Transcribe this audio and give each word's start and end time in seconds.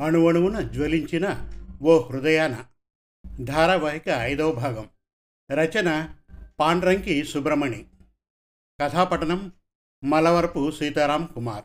అణువణువున 0.00 0.60
జ్వలించిన 0.60 1.50
ఓ 1.82 2.08
హృదయాన. 2.08 2.64
ధారావాహిక 3.40 4.08
ఐదవ 4.08 4.52
భాగం. 4.52 4.88
రచన 5.52 6.14
పాండ్రంకి 6.60 7.24
సుబ్రమణి 7.24 7.86
కథాపఠనం 8.80 9.52
మలవరపు 10.04 10.70
సీతారాం 10.70 11.28
కుమార్. 11.34 11.64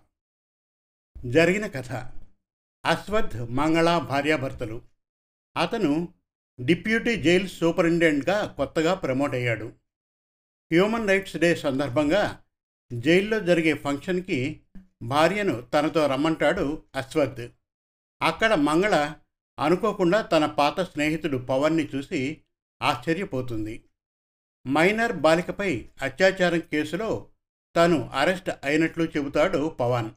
జరిగిన 1.26 1.68
కథ. 1.68 1.92
అశ్వథ్ 2.86 3.52
మంగళ 3.52 3.98
భార్యాభర్తలు. 3.98 4.82
అతను 5.62 6.14
డిప్యూటీ 6.62 7.16
జైల్ 7.16 7.50
సూపరింటెండెంట్గా 7.50 8.46
కొత్తగా 8.46 8.94
ప్రమోట్ 8.94 9.34
అయ్యాడు. 9.34 9.66
హ్యూమన్ 10.74 11.08
రైట్స్ 11.08 11.38
డే 11.38 11.56
సందర్భంగా 11.56 12.44
జైల్లో 12.94 13.40
జరిగే 13.40 13.74
ఫంక్షన్కి 13.74 14.62
భార్యను 15.04 15.62
తనతో 15.62 16.08
రమ్మంటాడు 16.08 16.84
అశ్వథ్. 16.96 17.52
అక్కడ 18.22 18.54
మంగళ 18.54 19.16
అనుకోకుండా 19.60 20.22
తన 20.22 20.46
పాత 20.46 20.80
స్నేహితుడు 20.80 21.38
పవన్ని 21.38 21.88
చూసి 21.96 22.42
ఆశ్చర్యపోతుంది. 22.82 23.86
మైనర్ 24.68 25.14
బాలికపై 25.14 25.90
అత్యాచారం 26.02 26.60
కేసులో 26.60 27.30
తను 27.76 28.10
అరెస్ట్ 28.10 28.50
అయినట్లు 28.64 29.04
చెబుతాడు 29.04 29.70
పవన్. 29.70 30.12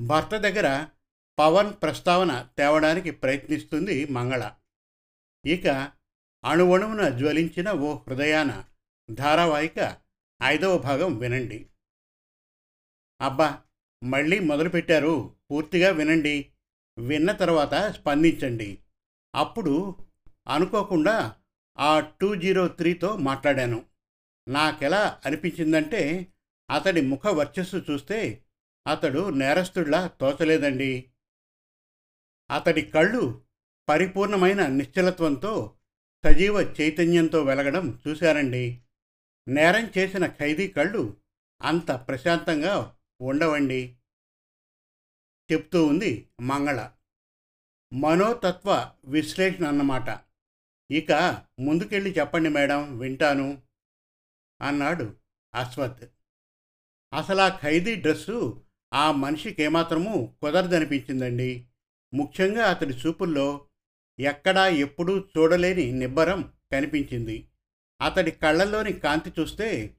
భర్త 0.00 0.36
దగ్గర 0.36 0.86
పవన్ 1.38 1.72
ప్రస్తావన 1.82 2.48
తేవడానికి 2.58 3.10
ప్రయత్నిస్తుంది 3.10 4.04
మంగళ. 4.06 4.52
ఇక 5.46 5.92
అణువణువున 6.44 7.08
జ్వలించిన 7.08 7.72
ఓ 7.72 7.94
హృదయాన 7.94 8.64
ధారావాహిక 9.10 9.96
ఐదవ 10.42 10.78
భాగం 10.78 11.18
వినండి. 11.18 11.68
అబ్బా 13.20 13.62
మళ్ళీ 14.04 14.38
మొదలుపెట్టారు. 14.38 15.34
పూర్తిగా 15.50 15.90
వినండి. 15.90 16.50
విన్న 16.98 17.32
తర్వాత 17.32 17.74
స్పందించండి. 17.74 18.78
అప్పుడు 19.34 19.96
అనుకోకుండా 20.48 21.34
ఆ 21.78 22.00
టూ 22.00 22.34
జీరో 22.34 22.68
త్రీతో 22.68 23.16
మాట్లాడాను. 23.16 23.84
నాకెలా 24.48 25.20
అనిపించిందంటే 25.26 26.26
అతడి 26.70 27.00
ముఖ 27.00 27.26
వర్చస్సు 27.26 27.84
చూస్తే 27.90 28.44
అతడు 28.86 29.30
నేరస్తుడిలా 29.30 30.06
తోచలేదండి. 30.06 31.10
అతడి 32.50 32.82
కళ్ళు 32.82 33.42
పరిపూర్ణమైన 33.88 34.66
నిశ్చలత్వంతో 34.66 35.74
సజీవ 36.24 36.74
చైతన్యంతో 36.80 37.42
వెలగడం 37.42 37.98
చూశారండి. 38.08 38.80
నేరం 39.48 39.90
చేసిన 39.98 40.26
ఖైదీ 40.26 40.68
కళ్ళు 40.68 41.16
అంత 41.62 41.90
ప్రశాంతంగా 41.90 42.96
ఉండవండి. 43.20 43.97
చెప్తూ 45.52 45.86
ఉంది 45.86 46.28
మంగళ. 46.40 46.90
మనోతత్వ 47.92 48.92
విశ్లేషణ 49.04 49.66
అన్నమాట. 49.66 50.20
ఇక 50.90 51.12
ముందుకెళ్ళి 51.60 52.10
చెప్పండి 52.18 52.48
మేడం 52.48 52.98
వింటాను 52.98 53.62
అన్నాడు 54.62 55.16
అశ్వత్. 55.54 56.04
అసలు 57.14 57.40
ఆ 57.40 57.48
ఖైదీ 57.48 57.94
డ్రెస్సు 57.94 58.64
ఆ 58.94 59.12
మనిషికి 59.12 59.62
ఏమాత్రమూ 59.62 60.26
కుదరదనిపించిందండి. 60.26 61.66
ముఖ్యంగా 62.14 62.70
అతడి 62.70 62.94
చూపుల్లో 62.94 63.66
ఎక్కడా 64.20 64.68
ఎప్పుడూ 64.68 65.18
చూడలేని 65.18 65.92
నిబ్బరం 65.92 66.52
కనిపించింది. 66.72 67.48
అతడి 68.02 68.30
కళ్ళల్లోని 68.30 68.92
కాంతి 68.92 69.32
చూస్తే 69.40 69.96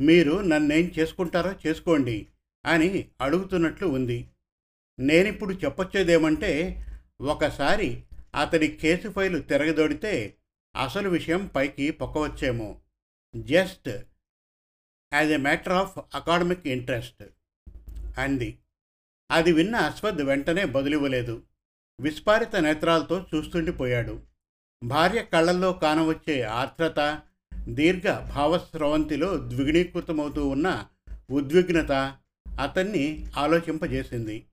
మీరు 0.00 0.40
నన్నేం 0.40 0.92
చేసుకుంటారో 0.98 1.54
చేసుకోండి 1.66 2.28
అని 2.66 3.10
అడుగుతున్నట్లు 3.20 3.86
ఉంది. 3.86 4.30
నేనిప్పుడు 4.98 5.54
చెప్పొచ్చేదేమంటే 5.54 6.84
ఒకసారి 7.20 8.02
అతడి 8.40 8.68
కేసు 8.68 9.08
ఫైలు 9.08 9.38
తిరగదోడితే 9.38 10.34
అసలు 10.82 11.08
విషయం 11.08 11.46
పైకి 11.46 11.90
పొక్కవచ్చేమో. 11.90 12.80
Just 13.36 13.88
as 15.14 15.30
a 15.30 15.36
matter 15.36 15.72
of 15.72 15.98
academic 16.14 16.66
interest 16.66 17.24
అంది. 18.18 18.58
అది 19.30 19.52
విన్న 19.52 19.76
అశ్వద్ 19.76 20.22
వెంటనే 20.22 20.64
బదులివ్వలేదు. 20.64 21.42
విస్పారిత 22.00 22.56
నేత్రాలతో 22.56 23.26
చూస్తుండిపోయాడు 23.34 24.20
భార్య 24.84 25.22
కళ్ళల్లో 25.22 25.72
కానవచ్చే 25.72 26.42
ఆర్ద్రత 26.42 27.20
దీర్ఘ 27.68 28.08
భావస్రవంతిలో 28.08 29.36
ద్విగుణీకృతమవుతూ 29.36 30.48
ఉన్న 30.48 30.86
ఉద్విగ్నత 31.30 32.16
అతన్ని 32.60 33.26
ఆలోచింపజేసింది. 33.36 34.46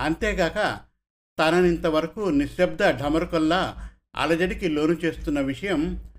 అంతేగాక 0.00 0.78
తననింతవరకు 1.38 2.20
నిశ్శబ్ద 2.20 2.90
ఢమరుకల్లా 2.90 3.90
అలజడికి 4.16 4.68
లోను 4.68 4.92
చేస్తున్న 4.92 5.40
విషయం 5.40 6.12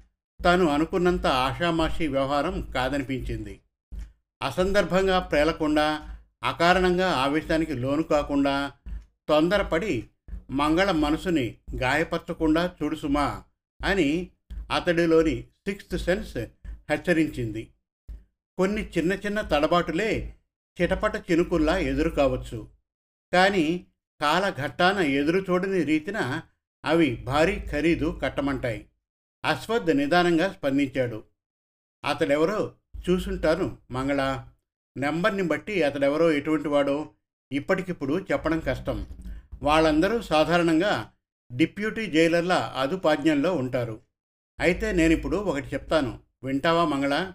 తాను 0.43 0.65
అనుకున్నంత 0.65 1.27
ఆషామాషి 1.27 2.07
వ్యవహారం 2.07 2.71
కాదనిపించింది. 2.75 3.59
అసందర్భంగా 4.43 5.19
ప్రేలకుండా 5.19 6.09
అకారణంగా 6.43 7.11
ఆవేశానికి 7.11 7.73
లోను 7.73 8.03
కాకుండా 8.03 8.71
తొందరపడి 9.29 10.07
మంగళ 10.51 10.91
మనసుని 10.91 11.57
గాయపరచకుండా 11.75 12.73
చూడుసుమా 12.83 13.43
అని 13.85 14.29
అతడిలోని 14.71 15.41
సిక్స్త్ 15.41 15.97
సెన్స్ 15.97 16.37
హెచ్చరించింది. 16.89 17.69
కొన్ని 18.57 18.89
చిన్న 18.97 19.13
చిన్న 19.13 19.41
తడబాటులే 19.41 20.35
చిటపట 20.81 21.31
చినుకుల్లా 21.31 21.77
ఎదురు 21.77 22.09
కావచ్చు 22.09 22.67
కానీ 23.33 23.87
కాలఘట్టాన 24.21 24.97
ఎదురు 24.97 25.39
చూడని 25.39 25.83
రీతిన 25.83 26.41
అవి 26.85 27.15
భారీ 27.15 27.59
ఖరీదు 27.59 28.19
కట్టమంటాయి. 28.23 28.89
అశ్వద్ 29.45 29.97
నిదానంగా 29.97 30.51
స్పందించాడు. 30.51 31.23
అతడెవరో 32.05 32.73
చూసుంటాను 33.09 33.77
మంగళ. 33.91 34.47
నెంబర్ని 34.97 35.43
బట్టి 35.43 35.83
అతడెవరో 35.83 36.31
ఎటువంటి 36.31 36.67
వాడో 36.67 37.09
ఇప్పటికిప్పుడు 37.51 38.25
చెప్పడం 38.31 38.59
కష్టం. 38.59 39.07
వాళ్ళందరూ 39.63 40.21
సాధారణంగా 40.21 41.13
డిప్యూటీ 41.51 42.05
జైలర్ల 42.05 42.53
అదుపాజ్ఞంలో 42.53 43.55
ఉంటారు. 43.55 44.01
అయితే 44.59 44.91
నేనిప్పుడు 44.91 45.37
ఒకటి 45.37 45.67
చెప్తాను. 45.67 46.19
వింటావా 46.43 46.85
మంగళ? 46.85 47.33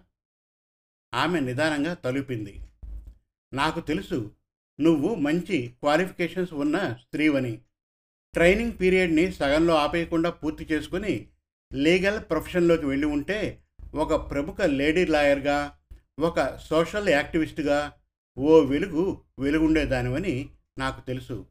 ఆమె 1.15 1.41
నిదానంగా 1.41 1.94
తలుపింది. 1.94 2.60
నాకు 3.53 3.81
తెలుసు 3.81 4.31
నువ్వు 4.80 5.14
మంచి 5.14 5.68
క్వాలిఫికేషన్స్ 5.68 6.52
ఉన్న 6.52 6.92
స్త్రీవని. 6.92 7.60
ట్రైనింగ్ 8.34 8.72
పీరియడ్ని 8.80 9.32
సగంలో 9.32 9.74
ఆపేయకుండా 9.74 10.30
పూర్తి 10.30 10.68
చేసుకుని 10.72 11.28
లీగల్ 11.74 12.20
ప్రొఫెషన్లోకి 12.20 12.86
వెళ్ళి 12.86 13.06
ఉంటే 13.06 13.58
ఒక 13.94 14.30
ప్రముఖ 14.30 14.60
లేడీ 14.60 15.04
లాయర్గా 15.04 15.78
ఒక 16.18 16.56
సోషల్ 16.56 17.08
యాక్టివిస్ట్గా 17.08 17.92
ఓ 18.38 18.60
వెలుగు 18.60 19.20
వెలుగుండేదానివని 19.38 20.48
నాకు 20.78 21.06
తెలుసు. 21.06 21.46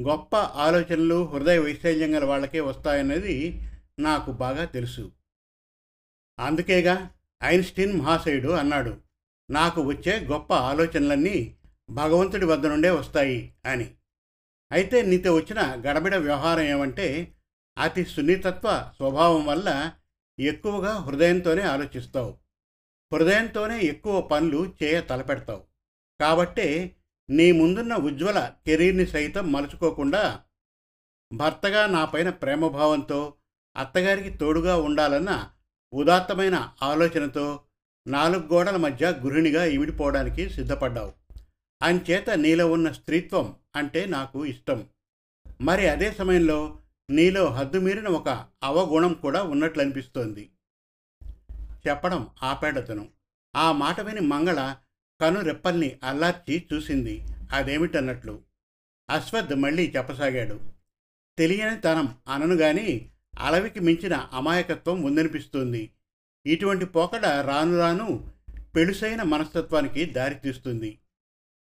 గొప్ప 0.00 0.36
ఆలోచనలు 0.36 1.24
హృదయ 1.24 1.58
వైశల్యం 1.58 2.14
గల 2.14 2.24
వాళ్ళకే 2.24 2.60
వస్తాయన్నది 2.60 3.62
నాకు 3.98 4.32
బాగా 4.32 4.64
తెలుసు. 4.64 5.12
అందుకేగా 6.38 7.10
ఐన్స్టీన్ 7.44 8.00
మహాశయుడు 8.00 8.48
అన్నాడు 8.48 8.96
నాకు 9.50 9.82
వచ్చే 9.82 10.20
గొప్ప 10.20 10.52
ఆలోచనలన్నీ 10.52 11.56
భగవంతుడి 11.92 12.44
వద్ద 12.44 12.66
నుండే 12.66 12.90
వస్తాయి 12.90 13.54
అని. 13.66 13.94
అయితే 14.72 15.02
నీతో 15.02 15.34
వచ్చిన 15.34 15.82
గడబిడ 15.86 16.16
వ్యవహారం 16.16 16.62
ఏమంటే 16.62 17.34
అతి 17.78 18.04
సున్నితత్వ 18.04 18.90
స్వభావం 18.96 19.46
వల్ల 19.46 19.92
ఎక్కువగా 20.40 20.92
హృదయంతోనే 20.92 21.62
ఆలోచిస్తావు. 21.62 22.38
హృదయంతోనే 23.14 23.80
ఎక్కువ 23.80 24.20
పనులు 24.20 24.74
చేయ 24.82 25.00
తలపెడతావు. 25.00 25.64
కాబట్టే 26.20 26.96
నీ 27.30 27.52
ముందున్న 27.52 27.94
ఉజ్వల 27.94 28.52
కెరీర్ని 28.66 29.06
సైతం 29.06 29.52
మలుచుకోకుండా 29.52 30.40
భర్తగా 31.32 31.86
నాపైన 31.86 32.30
ప్రేమభావంతో 32.30 33.34
అత్తగారికి 33.76 34.30
తోడుగా 34.30 34.76
ఉండాలన్న 34.76 35.50
ఉదాత్తమైన 35.94 36.72
ఆలోచనతో 36.82 37.60
నాలుగు 38.06 38.46
గోడల 38.46 38.76
మధ్య 38.76 39.10
గృహిణిగా 39.10 39.64
ఇమిడిపోవడానికి 39.64 40.50
సిద్ధపడ్డావు. 40.50 41.21
అంచేత 41.82 42.30
నీలో 42.30 42.70
ఉన్న 42.70 42.92
స్త్రీత్వం 42.92 43.56
అంటే 43.76 44.06
నాకు 44.06 44.46
ఇష్టం. 44.46 44.86
మరి 45.60 45.88
అదే 45.88 46.12
సమయంలో 46.12 46.78
నీలో 47.10 47.46
హద్దుమీరిన 47.46 48.08
ఒక 48.08 48.46
అవగుణం 48.62 49.12
కూడా 49.12 49.42
ఉన్నట్లు 49.42 49.82
అనిపిస్తోంది 49.82 50.50
చెప్పడం 51.88 52.28
ఆపాడతను. 52.42 53.08
ఆ 53.56 53.72
మాట 53.72 54.00
విని 54.00 54.20
మంగళ 54.20 54.76
కను 55.20 55.40
రెప్పల్ని 55.40 55.98
అల్లార్చి 56.04 56.66
చూసింది. 56.72 57.24
అదేమిటన్నట్లు. 57.52 58.40
అశ్వథ్ 59.10 59.54
మళ్ళీ 59.54 59.92
చెప్పసాగాడు. 59.96 60.60
తెలియని 61.38 61.80
తనం 61.80 62.14
అనను 62.28 62.54
గాని 62.54 63.10
అలవికి 63.38 63.80
మించిన 63.80 64.14
అమాయకత్వం 64.14 65.02
ఉందనిపిస్తుంది. 65.02 65.90
ఇటువంటి 66.46 66.84
పోకడ 66.84 67.26
రాను 67.26 67.78
రాను 67.78 68.32
పెళుసైన 68.76 69.22
మనస్తత్వానికి 69.22 70.04
దారితీస్తుంది. 70.04 70.98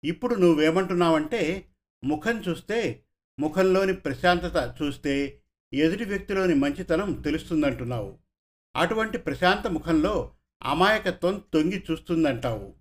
ఇప్పుడు 0.03 0.36
నువ్వేమంటున్నావంటే 0.36 1.65
ముఖం 2.03 2.44
చూస్తే 2.50 3.03
ముఖంలోని 3.39 3.94
ప్రశాంతత 3.94 4.75
చూస్తే 4.81 5.42
ఎదుటి 5.74 6.06
వ్యక్తిలోని 6.06 6.56
మంచితనం 6.56 7.13
తెలుస్తుందంటున్నావు. 7.13 8.18
అటువంటి 8.75 9.18
ప్రశాంత 9.18 9.68
ముఖంలో 9.68 10.31
అమాయకత్వం 10.63 11.42
తొంగి 11.53 11.83
చూస్తుందంటావు. 11.92 12.74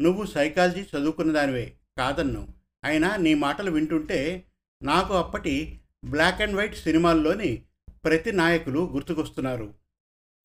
నువ్వు 0.00 0.26
సైకాలజీ 0.26 0.80
చదువుకున్న 0.80 1.32
దానివే 1.32 1.72
కాదన్ను. 1.98 2.48
అయినా 2.84 3.16
నీ 3.16 3.34
మాటలు 3.34 3.70
వింటుంటే 3.70 4.46
నాకు 4.82 5.14
అప్పటి 5.14 5.80
బ్లాక్ 6.04 6.42
అండ్ 6.42 6.56
వైట్ 6.56 6.74
సినిమాల్లోని 6.74 7.62
ప్రతి 8.04 8.32
నాయకులు 8.32 8.90
గుర్తుకొస్తున్నారు. 8.92 9.74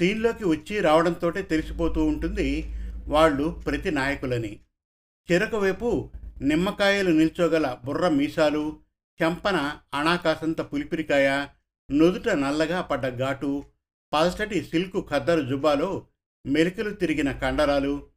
సీన్లోకి 0.01 0.45
వచ్చి 0.45 0.79
రావడంతోటే 0.79 1.41
తెలిసిపోతూ 1.41 2.05
ఉంటుంది 2.05 2.63
వాళ్ళు 3.07 3.63
ప్రతి 3.65 3.91
నాయకులని. 3.91 4.59
చెరకు 5.31 5.57
వైపు 5.57 6.09
నిమ్మకాయలు 6.41 7.09
నిల్చోగల 7.09 7.77
బుర్ర 7.85 8.09
మీసాలు 8.09 8.79
చెంపన 9.23 9.77
అనాకాసంత 9.93 10.61
పులిపిరికాయ 10.61 11.45
నుదుట 11.91 12.29
నల్లగా 12.29 12.81
పడ్డ 12.81 13.19
ఘాటు 13.19 13.63
పల్చటి 14.13 14.63
సిల్కు 14.63 15.07
ఖద్దరు 15.11 15.41
జుబ్బాలో 15.41 16.07
మెలికలు 16.45 16.89
తిరిగిన 16.89 17.31
కండరాలు 17.31 18.07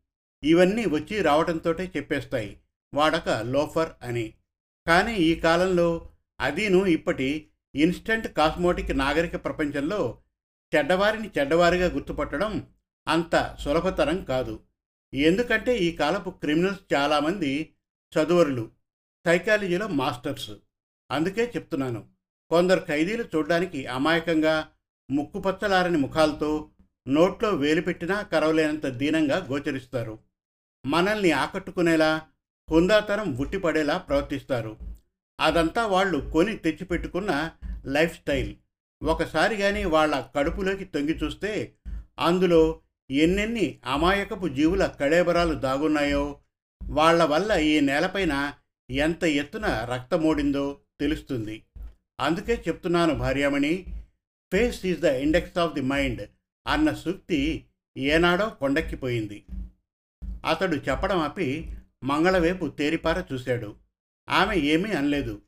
ఇవన్నీ 0.44 0.86
వచ్చి 0.86 1.22
రావడంతోటే 1.22 1.92
చెప్పేస్తాయి. 1.96 2.60
వాడక 2.94 3.28
లోఫర్ 3.28 3.88
అని. 4.02 4.34
కానీ 4.86 5.14
ఈ 5.14 5.34
కాలంలో 5.34 6.08
అదీను 6.40 6.86
ఇప్పటి 6.86 7.46
ఇన్స్టంట్ 7.74 8.28
కాస్మోటిక్ 8.28 8.98
నాగరిక 8.98 9.44
ప్రపంచంలో 9.44 10.18
చెడ్డవారిని 10.76 11.30
చెడ్డవారిగా 11.38 11.86
గుర్తుపట్టడం 11.86 12.66
అంత 13.08 13.56
సులభతరం 13.60 14.24
కాదు. 14.24 14.60
ఎందుకంటే 15.14 15.78
ఈ 15.78 15.92
కాలపు 15.92 16.30
క్రిమినల్స్ 16.30 16.94
చాలామంది 16.94 17.74
చదువరులు 18.12 18.70
సైకాలజీలో 19.26 19.88
మాస్టర్స్. 19.88 20.50
అందుకే 21.10 21.52
చెప్తున్నాను 21.56 22.06
కొందరు 22.50 22.84
ఖైదీలు 22.88 23.24
చూడడానికి 23.36 23.86
అమాయకంగా 23.86 24.68
ముక్కుపచ్చలారని 25.10 25.98
ముఖాలతో 25.98 26.70
నోట్లో 27.08 27.50
వేలు 27.50 27.80
పెట్టినా 27.80 28.22
కరవలేనంత 28.22 28.86
దీనంగా 28.86 29.36
గోచరిస్తారు. 29.36 30.18
మనల్ని 30.86 31.30
ఆకట్టుకునేలా 31.32 32.22
హుందాతనం 32.70 33.36
ఉట్టిపడేలా 33.36 33.98
ప్రవర్తిస్తారు. 33.98 34.76
అదంతా 35.40 35.86
వాళ్ళు 35.86 36.30
కొని 36.30 36.56
తెచ్చిపెట్టుకున్న 36.56 37.50
లైఫ్ 37.86 38.14
స్టైల్. 38.14 38.56
ఒకసారి 39.02 39.56
కానీ 39.56 39.84
వాళ్ళ 39.84 40.26
కడుపులోకి 40.36 40.84
తొంగి 40.84 41.14
చూస్తే 41.16 41.74
అందులో 42.18 42.80
ఎన్నెన్ని 43.10 43.78
అమాయకపు 43.86 44.48
జీవుల 44.48 44.86
కళేబరాలు 44.86 45.54
దాగున్నాయో 45.54 46.40
వాళ్ళ 46.88 47.24
వల్ల 47.24 47.52
ఈ 47.52 47.80
నేలపైన 47.80 48.54
ఎంత 48.90 49.24
ఎత్తున 49.24 49.66
రక్తమోడిందో 49.66 50.80
తెలుస్తుంది. 51.00 51.62
అందుకే 52.20 52.64
చెప్తున్నాను 52.68 53.14
భార్యామణి 53.14 53.84
face 54.52 54.86
is 54.86 55.00
the 55.00 55.04
index 55.04 55.58
of 55.58 55.74
the 55.74 55.80
mind 55.80 56.28
అన్న 56.66 56.94
సూక్తి 56.94 57.64
ఏనాడో 57.98 58.50
కొండక్కిపోయింది. 58.50 59.44
అతడు 60.46 60.74
చెప్పడం 60.76 61.18
ఆపి 61.18 61.72
మంగళవైపు 62.04 62.66
తేరిపార 62.66 63.24
చూశాడు. 63.32 63.74
ఆమె 64.28 64.56
ఏమీ 64.56 64.90
అనలేదు. 64.90 65.42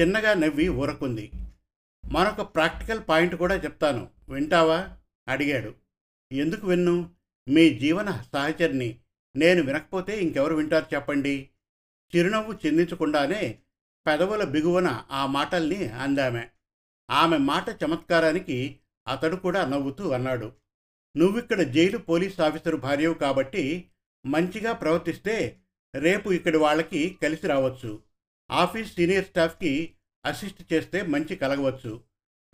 చిన్నగా 0.00 0.34
నవ్వి 0.34 0.68
ఊరకుంది. 0.68 1.30
మరొక 2.12 2.40
ప్రాక్టికల్ 2.54 3.00
పాయింట్ 3.08 3.34
కూడా 3.34 3.54
చెప్తాను. 3.54 4.08
వింటావా? 4.28 4.88
అడిగాడు. 5.28 5.83
ఎందుకు 6.32 6.66
విన్ను? 6.66 7.10
మీ 7.48 7.78
జీవన 7.78 8.24
సహచరిని 8.32 8.98
నేను 9.36 9.62
వినకపోతే 9.62 10.20
ఇంకెవరు 10.20 10.54
వింటారు 10.54 10.94
చెప్పండి. 10.94 11.50
చిరునవ్వు 12.16 12.52
చిందించకుండానే 12.52 13.58
పెదవుల 14.06 14.44
బిగువన 14.44 15.04
ఆ 15.10 15.26
మాటల్ని 15.26 15.88
అందామె. 15.88 16.46
ఆమె 17.10 17.36
మాట 17.36 17.66
చమత్కారానికి 17.84 18.80
అతడు 19.08 19.36
కూడా 19.36 19.66
నవ్వుతూ 19.66 20.10
అన్నాడు. 20.10 20.52
నువ్విక్కడ 21.16 21.62
జైలు 21.62 21.98
పోలీస్ 21.98 22.40
ఆఫీసరు 22.40 22.76
భార్యవు 22.76 23.14
కాబట్టి 23.14 23.90
మంచిగా 24.26 24.72
ప్రవర్తిస్తే 24.72 25.60
రేపు 25.94 26.32
ఇక్కడి 26.32 26.58
వాళ్ళకి 26.58 27.18
కలిసి 27.22 27.46
రావచ్చు. 27.46 28.02
ఆఫీస్ 28.50 28.94
సీనియర్ 28.94 29.24
స్టాఫ్కి 29.24 29.94
అసిస్ట్ 30.26 30.72
చేస్తే 30.72 31.02
మంచి 31.02 31.36
కలగవచ్చు. 31.36 32.02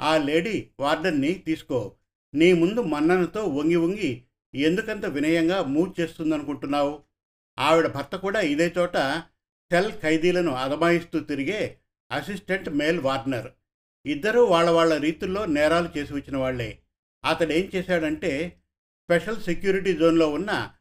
ఆ 0.00 0.17
లేడీ 0.17 0.70
వార్డన్ని 0.81 1.34
తీసుకో. 1.34 1.96
నీ 2.35 2.53
ముందు 2.53 2.81
మన్ననతో 2.81 3.44
వంగి 3.44 3.77
వంగి 3.77 4.25
ఎందుకంత 4.55 5.06
వినయంగా 5.06 5.62
మూవ్ 5.62 6.00
చేస్తుందనుకుంటున్నావు? 6.00 7.03
ఆవిడ 7.59 7.87
భర్త 7.87 8.17
కూడా 8.17 8.41
ఇదే 8.41 8.75
చోట 8.79 8.97
సెల్ 9.73 9.93
ఖైదీలను 9.93 10.53
అదమాయిస్తూ 10.53 11.21
తిరిగే 11.21 11.79
అసిస్టెంట్ 12.12 12.71
మేల్ 12.71 13.00
వార్నర్. 13.00 13.50
ఇద్దరూ 14.06 14.44
వాళ్ళ 14.44 14.71
వాళ్ళ 14.71 14.97
రీతుల్లో 14.97 15.47
నేరాలు 15.47 15.99
చేసి 15.99 16.12
వచ్చిన 16.15 16.37
వాళ్ళే 16.37 16.79
అతడేం 17.25 17.71
చేశాడంటే 17.75 18.62
స్పెషల్ 19.03 19.43
సెక్యూరిటీ 19.43 19.93
జోన్లో 19.97 20.31
ఉన్న 20.31 20.73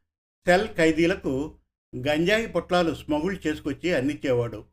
సెల్ 0.47 0.67
ఖైదీలకు 0.67 1.55
గంజాయి 1.95 2.47
పొట్లాలు 2.47 2.95
స్మగుల్ 2.95 3.37
చేసుకొచ్చి 3.47 3.93
అందించేవాడు. 3.93 4.65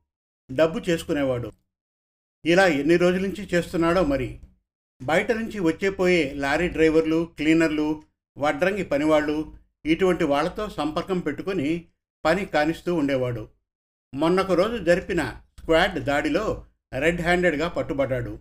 డబ్బు 0.53 0.79
చేసుకునేవాడు. 0.79 1.53
ఇలా 2.45 2.67
ఎన్ని 2.67 2.97
రోజుల 2.97 3.21
నుంచి 3.21 3.49
చేస్తున్నాడో 3.55 4.05
మరి? 4.05 4.41
బయట 5.01 5.33
నుంచి 5.33 5.61
వచ్చేపోయే 5.61 6.35
లారీ 6.35 6.69
డ్రైవర్లు 6.69 7.25
క్లీనర్లు 7.37 8.03
వడ్రంగి 8.39 8.85
పనివాళ్ళు 8.85 9.53
ఇటువంటి 9.85 10.25
వాళ్ళతో 10.25 10.69
సంపర్కం 10.69 11.19
పెట్టుకొని 11.19 11.85
పని 12.25 12.45
కానిస్తూ 12.45 12.95
ఉండేవాడు. 12.95 13.49
మొన్నొక 14.15 14.53
రోజు 14.53 14.77
జరిపిన 14.79 15.43
స్క్వాడ్ 15.59 15.99
దాడిలో 15.99 16.67
రెడ్ 16.93 17.21
హ్యాండెడ్గా 17.21 17.69
పట్టుబడ్డాడు. 17.69 18.39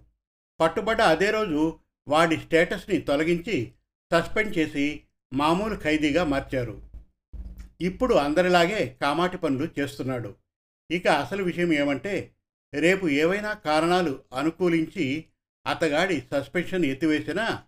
పట్టుబడ్డ 0.59 1.01
అదే 1.01 1.31
రోజు 1.31 1.79
వాడి 2.07 2.37
స్టేటస్ని 2.37 2.97
తొలగించి 2.99 3.73
సస్పెండ్ 4.11 4.57
చేసి 4.57 5.01
మామూలు 5.33 5.75
ఖైదీగా 5.75 6.23
మార్చారు. 6.23 6.81
ఇప్పుడు 7.81 8.13
అందరిలాగే 8.13 8.97
కామాటి 9.01 9.37
పనులు 9.37 9.67
చేస్తున్నాడు. 9.79 10.35
ఇక 10.91 11.07
అసలు 11.07 11.43
విషయం 11.43 11.73
ఏమంటే 11.73 12.31
రేపు 12.73 13.07
ఏవైనా 13.07 13.53
కారణాలు 13.53 14.19
అనుకూలించి 14.33 15.25
అతగాడి 15.67 16.23
సస్పెన్షన్ 16.31 16.85
ఎత్తివేసినా 16.85 17.63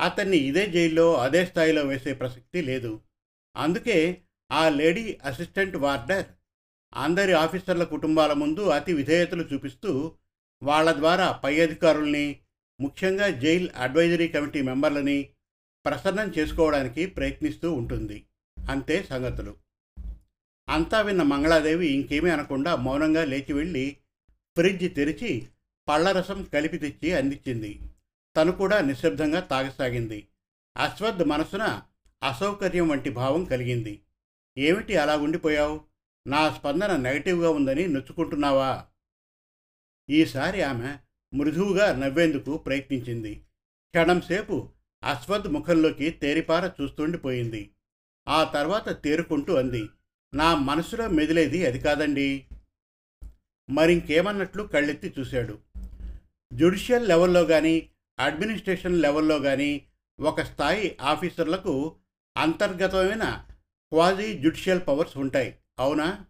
అతన్ని 0.00 0.36
ఇదే 0.36 0.66
జైల్లో 0.66 1.14
అదే 1.14 1.46
స్థాయిలో 1.46 1.82
వేసే 1.82 2.12
ప్రసక్తి 2.12 2.62
లేదు. 2.62 3.00
అందుకే 3.56 4.22
ఆ 4.52 4.68
లేడీ 4.68 5.18
అసిస్టెంట్ 5.24 5.76
వార్డర్ 5.76 6.26
అందరి 6.94 7.32
ఆఫీసర్ల 7.32 7.84
కుటుంబాల 7.84 8.32
ముందు 8.32 8.60
అతి 8.60 8.92
విధేయతలు 8.92 9.42
చూపిస్తూ 9.42 10.12
వాళ్ళ 10.62 10.92
ద్వారా 10.92 11.32
పై 11.32 11.60
అధికారుల్ని 11.60 12.40
ముఖ్యంగా 12.80 13.28
జైల్ 13.28 13.68
అడ్వైజరీ 13.76 14.28
కమిటీ 14.28 14.62
మెంబర్లని 14.62 15.28
ప్రసన్నం 15.84 16.28
చేసుకోవడానికి 16.38 17.06
ప్రయత్నిస్తూ 17.06 17.72
ఉంటుంది. 17.72 18.26
అంతే 18.68 19.02
సంగతులు. 19.02 19.56
అంతా 20.68 21.00
విన్న 21.00 21.22
మంగళాదేవి 21.22 21.86
ఇంకేమీ 21.86 22.30
అనకుండా 22.30 22.76
మౌనంగా 22.76 23.24
లేచి 23.24 23.52
వెళ్ళి 23.52 23.96
ఫ్రిడ్జ్ 24.56 24.94
తెరిచి 24.94 25.48
పళ్ళరసం 25.88 26.42
కలిపి 26.42 26.78
తెచ్చి 26.78 27.12
అందించింది. 27.12 27.80
తను 28.36 28.52
కూడా 28.52 28.80
నిశ్శబ్దంగా 28.80 29.40
తాగసాగింది. 29.40 30.28
అశ్వద్ 30.76 31.28
మనసున 31.28 31.82
అసౌకర్యం 32.28 32.88
వంటి 32.88 33.10
భావం 33.10 33.44
కలిగింది. 33.44 34.00
ఏమిటి 34.58 34.96
అలా 34.96 35.16
ఉండిపోయావు? 35.16 35.80
నా 36.26 36.50
స్పందన 36.50 36.96
నెగటివ్గా 36.96 37.50
ఉందని 37.50 37.88
నొచ్చుకుంటున్నావా? 37.88 38.86
ఈసారి 40.10 40.62
ఆమె 40.62 40.96
మృదువుగా 41.34 41.96
నవ్వేందుకు 41.96 42.56
ప్రయత్నించింది. 42.56 43.34
క్షణంసేపు 43.90 44.68
అశ్వద్ 45.04 45.48
ముఖంలోకి 45.48 46.10
తేరిపార 46.10 46.70
చూస్తుండిపోయింది. 46.80 47.70
ఆ 48.28 48.44
తర్వాత 48.44 49.02
తేరుకుంటూ 49.02 49.54
అంది 49.54 49.88
నా 50.34 50.54
మనసులో 50.54 51.08
మెదిలేది 51.08 51.66
అది 51.66 51.78
కాదండి. 51.78 52.46
మరింకేమన్నట్లు 53.70 54.62
కళ్ళెత్తి 54.62 55.14
చూశాడు. 55.18 55.58
జ్యుడిషియల్ 56.52 57.08
లెవెల్లో 57.08 57.44
కానీ 57.44 57.90
అడ్మినిస్ట్రేషన్ 58.20 59.02
లెవెల్లో 59.02 59.38
కానీ 59.38 59.86
ఒక 60.20 60.40
స్థాయి 60.40 60.96
ఆఫీసర్లకు 61.00 61.96
అంతర్గతమైన 62.36 63.44
క్వాజీ 63.92 64.38
జ్యుడిషియల్ 64.38 64.80
పవర్స్ 64.88 65.16
ఉంటాయి. 65.16 65.54
అవునా? 65.78 66.26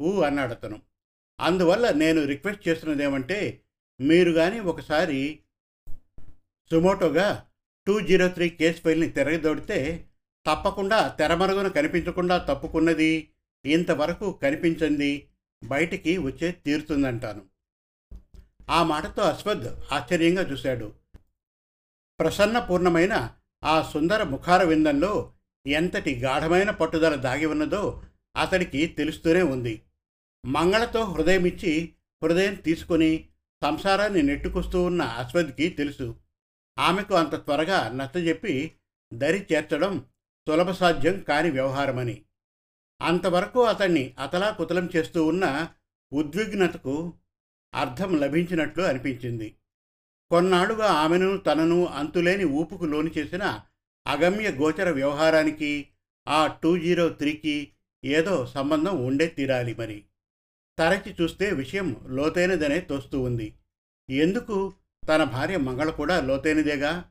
ఊ 0.00 0.20
అన్నాడు 0.20 0.50
అతను. 0.50 0.82
అందువల్ల 1.40 1.90
నేను 1.90 2.24
రిక్వెస్ట్ 2.24 2.68
చేస్తున్నదేమంటే 2.68 3.60
మీరు 4.00 4.32
కానీ 4.32 4.60
ఒకసారి 4.60 5.38
సుమోటోగా 6.72 7.46
టూ 7.86 8.00
జీరో 8.00 8.28
త్రీ 8.28 8.48
కేసు 8.48 8.80
ఫైల్ని 8.80 9.08
తిరగదోడితే 9.08 10.04
తప్పకుండా 10.46 11.08
తెరమరుగున 11.08 11.68
కనిపించకుండా 11.68 12.38
తప్పుకున్నది 12.38 13.28
ఇంతవరకు 13.66 14.32
కనిపించింది 14.32 15.28
బయటికి 15.64 16.18
వచ్చే 16.18 16.52
తీరుతుందంటాను. 16.52 17.55
ఆ 18.68 18.82
మాటతో 18.82 19.22
అశ్వద్ 19.22 19.92
ఆశ్చర్యంగా 19.92 20.42
చూశాడు. 20.42 20.92
ప్రసన్నపూర్ణమైన 22.20 23.34
ఆ 23.64 23.82
సుందర 23.82 24.22
ముఖార 24.22 24.62
విందంలో 24.62 25.32
ఎంతటి 25.66 26.18
గాఢమైన 26.18 26.70
పట్టుదల 26.70 27.14
దాగి 27.14 27.46
ఉన్నదో 27.46 28.02
అతడికి 28.36 28.86
తెలుస్తూనే 28.86 29.42
ఉంది. 29.42 29.82
మంగళతో 30.46 31.04
హృదయమిచ్చి 31.04 31.94
హృదయం 32.24 32.54
తీసుకొని 32.54 33.28
సంసారాన్ని 33.62 34.22
నెట్టుకొస్తూ 34.22 34.82
ఉన్న 34.82 35.02
అశ్వథ్కి 35.02 35.68
తెలుసు. 35.68 36.16
ఆమెకు 36.78 37.14
అంత 37.14 37.34
త్వరగా 37.34 37.88
నచ్చజెప్పి 37.88 38.74
దరి 39.14 39.46
చేర్చడం 39.52 40.04
సులభ 40.48 40.70
సాధ్యం 40.70 41.20
కాని 41.20 41.50
వ్యవహారమని. 41.50 42.22
అంతవరకు 43.02 43.62
అతన్ని 43.62 44.14
అతలా 44.22 44.50
కుతలం 44.50 44.90
చేస్తూ 44.96 45.26
ఉన్న 45.26 45.68
ఉద్విగ్నతకు 46.12 47.12
అర్థం 47.74 48.16
లభించినట్లు 48.16 48.82
అనిపించింది. 48.82 49.56
కొన్నాళ్ళుగా 50.30 50.86
ఆమెను 50.86 51.36
తనను 51.36 51.86
అంతులేని 51.86 52.44
ఊపుకు 52.44 52.84
లోని 52.84 53.10
చేసిన 53.18 53.60
అగమ్య 54.06 54.50
గోచర 54.50 54.90
వ్యవహారానికి 54.90 55.88
ఆ 56.28 56.46
టూ 56.46 56.78
జీరో 56.78 57.08
త్రీకి 57.08 57.72
ఏదో 58.04 58.46
సంబంధం 58.46 59.06
ఉండే 59.06 59.26
తీరాలి 59.26 59.74
మరి. 59.74 60.04
తరచి 60.78 61.16
చూస్తే 61.22 61.50
విషయం 61.50 61.96
లోతైనదనే 62.06 62.80
తోస్తూ 62.80 63.20
ఉంది. 63.20 63.54
ఎందుకు? 64.10 64.74
తన 65.08 65.24
భార్య 65.24 65.56
మంగళ 65.56 65.90
కూడా 65.90 66.20
లోతైనదేగా? 66.20 67.04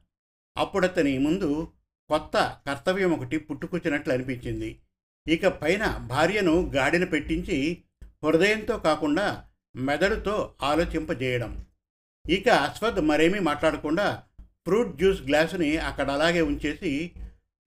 అప్పుడతని 0.58 1.18
ముందు 1.18 1.72
కొత్త 2.10 2.58
కర్తవ్యం 2.68 3.12
ఒకటి 3.12 3.38
పుట్టుకొచ్చినట్లు 3.38 4.14
అనిపించింది. 4.14 4.80
ఇక 5.28 5.48
పైన 5.48 6.08
భార్యను 6.08 6.72
గాడిన 6.76 7.04
పెట్టించి 7.04 7.84
హృదయంతో 8.26 8.78
కాకుండా 8.78 9.48
మెదడుతో 9.75 10.55
ఆలోచింపజేయడం. 10.63 11.65
ఇక 12.29 12.50
అశ్వథ్ 12.50 13.00
మరేమీ 13.00 13.39
మాట్లాడకుండా 13.39 14.24
ఫ్రూట్ 14.67 14.98
జ్యూస్ 14.98 15.22
గ్లాసుని 15.22 15.77
అక్కడ 15.77 16.12
అలాగే 16.12 16.41
ఉంచేసి 16.41 17.12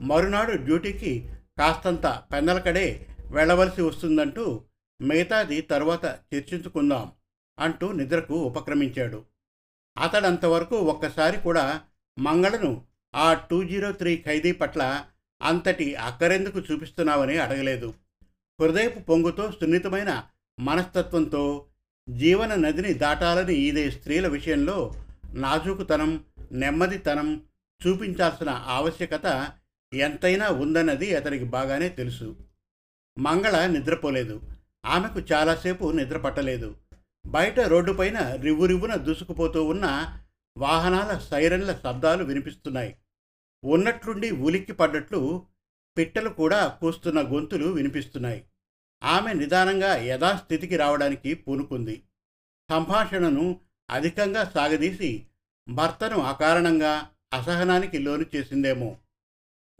మరునాడు 0.02 0.52
డ్యూటీకి 0.52 1.28
కాస్తంత 1.58 2.22
పెందలకడే 2.32 3.08
వెళ్ళవలసి 3.30 3.82
వస్తుందంటూ 3.82 4.64
మిగతాది 5.00 5.60
తర్వాత 5.60 6.18
చర్చించుకుందాం 6.34 7.12
అంటూ 7.58 7.92
నిద్రకు 7.92 8.34
ఉపక్రమించాడు. 8.34 9.24
అతడంతవరకు 9.98 10.76
ఒక్కసారి 10.76 11.40
కూడా 11.40 11.80
మంగళను 12.18 12.84
ఆ 13.14 13.34
టూ 13.34 13.64
జీరో 13.64 13.92
త్రీ 13.92 14.16
ఖైదీ 14.16 14.52
పట్ల 14.52 15.04
అంతటి 15.42 15.94
అక్కరెందుకు 15.94 16.60
చూపిస్తున్నావని 16.60 17.38
అడగలేదు. 17.38 17.94
హృదయపు 18.60 18.98
పొంగుతో 18.98 19.52
సున్నితమైన 19.52 20.22
మనస్తత్వంతో 20.60 21.66
జీవన 22.10 22.54
నదిని 22.54 22.94
దాటాలని 22.94 23.54
ఈదే 23.54 23.90
స్త్రీల 23.90 24.26
విషయంలో 24.26 24.94
నాజూకుతనం 25.32 26.24
నెమ్మదితనం 26.52 27.42
చూపించాల్సిన 27.86 28.50
ఆవశ్యకత 28.50 29.50
ఎంతైనా 29.94 30.48
ఉందన్నది 30.48 31.16
అతనికి 31.16 31.44
బాగానే 31.44 31.88
తెలుసు. 31.88 32.36
మంగళ 33.18 33.66
నిద్రపోలేదు. 33.66 34.40
ఆమెకు 34.86 35.32
చాలాసేపు 35.32 35.92
నిద్ర 35.92 36.18
పట్టలేదు. 36.18 36.76
బయట 37.26 37.60
రోడ్డుపైన 37.60 38.34
రివ్వురివ్వున 38.34 38.94
దూసుకుపోతూ 38.94 39.64
ఉన్న 39.64 40.14
వాహనాల 40.58 41.18
సైరన్ల 41.18 41.72
శబ్దాలు 41.72 42.24
వినిపిస్తున్నాయి. 42.24 42.96
ఉన్నట్లుండి 43.64 44.30
ఉలిక్కి 44.30 44.72
పడ్డట్లు 44.72 45.46
పిట్టలు 45.98 46.28
కూడా 46.28 46.66
కూస్తున్న 46.66 47.22
గొంతులు 47.22 47.68
వినిపిస్తున్నాయి. 47.68 48.44
ఆమె 49.02 49.32
నిదానంగా 49.32 49.96
యథాస్థితికి 49.96 50.76
రావడానికి 50.76 51.34
పూనుకుంది. 51.34 52.02
సంభాషణను 52.70 53.60
అధికంగా 53.90 54.44
సాగదీసి 54.44 55.26
భర్తను 55.68 56.20
అకారణంగా 56.20 57.08
అసహనానికి 57.32 57.98
లోను 57.98 58.24
చేసిందేమో. 58.36 58.96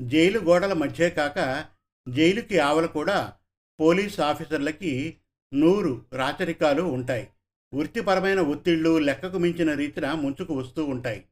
జైలు 0.01 0.39
గోడల 0.39 0.73
మధ్యే 0.73 1.11
కాక 1.11 1.67
జైలుకి 2.09 2.59
ఆవల 2.59 2.87
కూడా 2.87 3.33
పోలీస్ 3.81 4.21
ఆఫీసర్లకి 4.21 5.17
నూరు 5.55 6.05
రాచరికాలు 6.13 6.83
ఉంటాయి. 6.83 7.29
వృత్తిపరమైన 7.75 8.41
ఒత్తిళ్ళు 8.41 8.99
లెక్కకు 8.99 9.39
మించిన 9.39 9.75
రీతిన 9.75 10.13
ముంచుకు 10.13 10.55
వస్తూ 10.55 10.85
ఉంటాయి. 10.85 11.25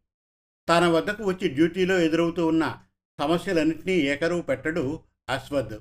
తన 0.69 0.87
వద్దకు 0.87 1.25
వచ్చి 1.25 1.49
డ్యూటీలో 1.49 1.99
ఎదురవుతూ 1.99 2.47
ఉన్న 2.47 2.83
సమస్యలన్నింటినీ 3.21 3.93
ఏకరువు 3.93 4.43
పెట్టడు 4.43 5.01
అశ్వద్ 5.29 5.79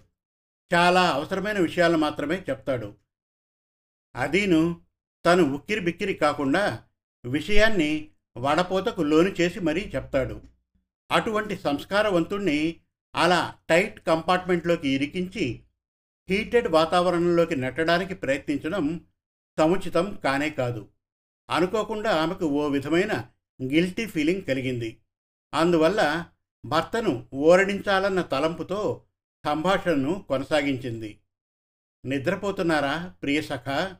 చాలా 0.73 1.09
అవసరమైన 1.09 1.59
విషయాలు 1.59 1.97
మాత్రమే 1.97 2.45
చెప్తాడు. 2.49 2.95
అదీను 4.15 4.81
తను 5.25 5.53
ఉక్కిరి 5.53 5.79
బిక్కిరి 5.79 6.13
కాకుండా 6.13 6.83
విషయాన్ని 7.25 8.09
వడపోతకు 8.37 9.01
లోను 9.01 9.29
చేసి 9.29 9.59
మరీ 9.59 9.91
చెప్తాడు. 9.95 10.41
అటువంటి 11.11 11.57
సంస్కారవంతుణ్ణి 11.57 12.79
అలా 13.15 13.55
టైట్ 13.69 13.99
కంపార్ట్మెంట్లోకి 13.99 14.89
ఇరికించి 14.89 15.63
హీటెడ్ 16.29 16.67
వాతావరణంలోకి 16.67 17.55
నెట్టడానికి 17.55 18.13
ప్రయత్నించడం 18.13 19.01
సముచితం 19.59 20.19
కానే 20.23 20.49
కాదు. 20.49 20.89
అనుకోకుండా 21.49 22.11
ఆమెకు 22.11 22.45
ఓ 22.45 22.67
విధమైన 22.67 23.29
గిల్టీ 23.63 24.05
ఫీలింగ్ 24.05 24.43
కలిగింది. 24.43 24.97
అందువల్ల 25.53 26.25
భర్తను 26.65 27.29
ఓరడించాలన్న 27.33 28.21
తలంపుతో 28.21 29.04
సంభాషణను 29.45 30.25
కొనసాగించింది. 30.29 31.19
నిద్రపోతున్నారా 32.05 33.15
ప్రియ 33.21 33.41
సఖ? 33.41 33.95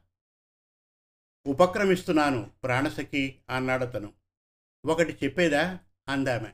ఉపక్రమిస్తున్నాను 1.47 2.51
ప్రాణసఖి 2.63 3.39
అన్నాడతను 3.49 4.13
ఒకటి 4.85 5.17
చెప్పేదా? 5.23 5.79
అందామె. 6.09 6.49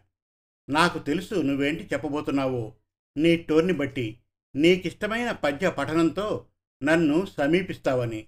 నాకు 0.70 1.00
తెలుసు 1.00 1.36
నువ్వేంటి 1.36 1.90
చెప్పబోతున్నావో. 1.94 2.76
నీ 3.18 3.38
టోర్ని 3.38 3.74
బట్టి 3.74 4.20
నీకిష్టమైన 4.56 5.32
పద్య 5.32 5.70
పఠనంతో 5.70 6.48
నన్ను 6.84 7.26
సమీపిస్తావని 7.26 8.28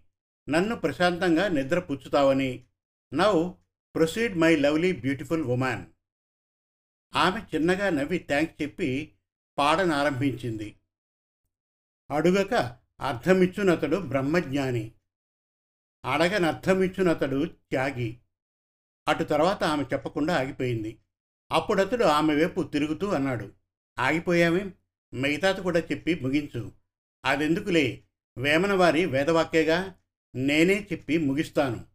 నన్ను 0.49 0.75
ప్రశాంతంగా 0.75 1.47
నిద్ర 1.47 1.79
పుచ్చుతావని 1.79 2.65
now 3.13 3.51
proceed 3.95 4.37
my 4.37 4.55
lovely 4.55 4.91
beautiful 4.91 5.43
woman. 5.43 5.85
ఆమె 7.15 7.39
చిన్నగా 7.39 7.89
నవ్వి 7.89 8.17
థ్యాంక్స్ 8.17 8.61
చెప్పి 8.61 9.12
పాడనారంభించింది 9.57 10.75
అడుగక 12.11 12.53
అర్థమిచ్చునతడు 13.01 13.97
బ్రహ్మజ్ఞాని. 13.97 14.91
అడగనర్థమిచ్చునతడు 16.05 17.45
త్యాగి. 17.45 18.17
అటు 19.07 19.23
తర్వాత 19.23 19.63
ఆమె 19.63 19.83
చెప్పకుండా 19.83 20.39
ఆగిపోయింది. 20.39 20.97
అప్పుడతడు 21.51 22.03
ఆమె 22.03 22.35
వైపు 22.35 22.63
తిరుగుతూ 22.63 23.07
అన్నాడు. 23.07 23.51
ఆగిపోయామే? 23.99 24.71
మిగతాది 25.13 25.61
కూడా 25.61 25.79
చెప్పి 25.79 26.15
ముగించు. 26.15 26.71
అదెందుకులే? 27.25 28.03
వేమనవారి 28.37 29.05
వేదవాక్యగా 29.05 29.95
నేనే 30.35 30.87
చెప్పి 30.91 31.17
ముగిస్తాను. 31.17 31.85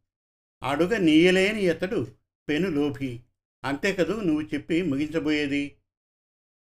అడుగ 0.62 0.97
నీయలేని 0.97 1.69
అతడు 1.69 2.07
పెను 2.49 2.69
లోభి 2.69 3.21
అంతే 3.65 3.93
కదూ 3.93 4.21
నువ్వు 4.21 4.43
చెప్పి 4.43 4.83
ముగించబోయేది? 4.83 5.78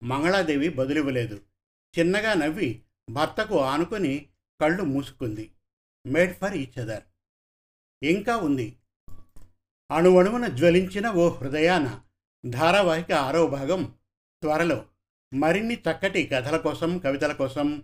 మంగళాదేవి 0.03 0.69
బదులివ్వలేదు. 0.69 1.41
చిన్నగా 1.99 2.35
నవ్వి 2.35 2.83
భర్తకు 3.11 3.61
ఆనుకొని 3.61 4.27
కళ్ళు 4.61 4.83
మూసుకుంది. 4.83 5.51
Made 6.07 6.37
for 6.37 6.57
each 6.57 6.79
other. 6.79 7.03
ఇంకా 8.03 8.37
ఉంది. 8.37 8.77
అణువణువున 9.91 10.47
జ్వలించిన 10.47 11.11
ఓ 11.11 11.29
హృదయాన 11.29 12.01
ధారావాహిక 12.47 13.13
ఆరో 13.13 13.47
భాగం 13.47 13.95
త్వరలో 14.43 14.87
మరిన్ని 15.35 15.75
చక్కటి 15.75 16.27
కథల 16.27 16.57
కోసం 16.57 16.99
కవితల 16.99 17.33
కోసం 17.33 17.83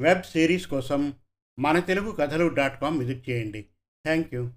వెబ్ 0.00 0.22
సిరీస్ 0.22 0.66
కోసం 0.66 1.14
మన 1.58 1.78
తెలుగు 1.78 2.12
కథలు 2.12 2.48
డాట్ 2.48 2.80
కామ్ 2.80 2.98
విజిట్ 2.98 3.30
చేయండి. 3.30 3.62
Thank 4.04 4.34
you 4.34 4.50